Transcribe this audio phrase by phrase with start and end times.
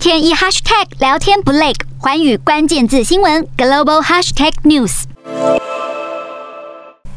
[0.00, 5.02] 天一 hashtag 聊天不累，寰宇关键字新闻 global hashtag news。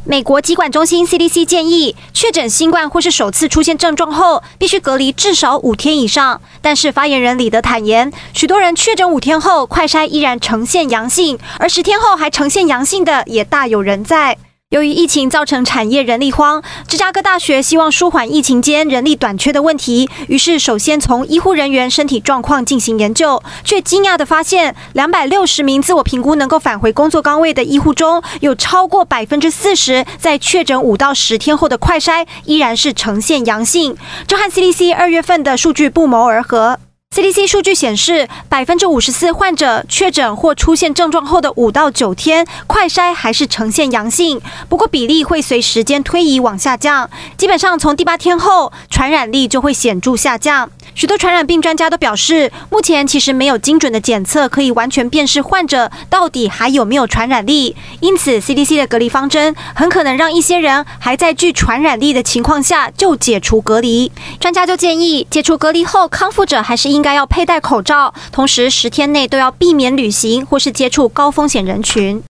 [0.03, 6.41] 美国疾管中心 CDC 建议，确诊新冠或是首次出现症状后，必须隔离至少五天以上。
[6.61, 14.37] 但是发言人李德坦言，许多人确诊五天后快筛依然呈现阳性，而十天后还呈现阳性的也大有人在。
[14.73, 33.95] 由于疫情造成产业人力荒，芝加哥大学希望舒缓疫情间人力短缺的问题，于是首先从医护人员身体状况进行研究，却惊讶地发现，两百六十名自我评估能够返回工作岗位的医护中，有超过百分之四十在确诊五到十天后的快筛依然是呈现阳性，
[34.27, 36.79] 这和 CDC 二月份的数据不谋而合。
[37.13, 44.41] CDC 数据显示，百分之五十四患者确诊或出现症状后的五到九天，快筛还是呈现阳性。
[44.67, 47.07] 不过比例会随时间推移往下降，
[47.37, 50.71] 基本上从第八天后，传染力就会显著下降。
[50.95, 64.11] 许多传染病专家都表示，目前其实没有精准的检测可以完全辨识患者到底还有没有传染力，因此 CDC 的隔离方针很可能让一些人还在具传染力的情况下就解除隔离。
[64.39, 72.23] 专家就建议，解除隔离后，康复者还是应该要佩戴口罩，同时十天内都要避免旅行或是接触高风险人群。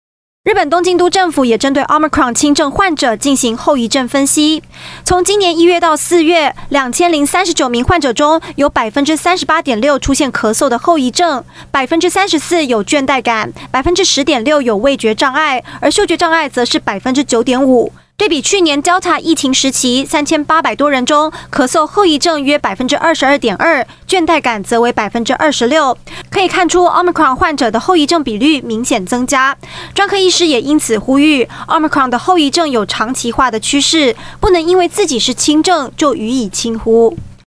[0.45, 4.61] 日本东京都政府也针对 Omicron 轻症患者进行后遗症分析。
[5.05, 17.93] 从今年一月到四月，两千零三十九名患者中有百分之三十八点六出现咳嗽的后遗症，百分之三十四有倦怠感，百分之十点六有味觉障碍，而嗅觉障碍则是百分之九点五。
[18.23, 25.99] 对比去年 Delta 疫情时期，三千八百多人中，咳嗽后遗症约百分之二十二点二，倦怠感则为百分之二十六。
[26.31, 29.57] 可以看出，Omicron 患者的后遗症比率明显增加。
[29.93, 37.19] 专科医师也因此呼吁，Omicron 的后遗症有长期化的趋势，不能因为自己是轻症就予以轻忽。